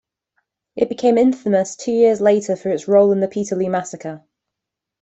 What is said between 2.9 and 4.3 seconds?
in the Peterloo Massacre.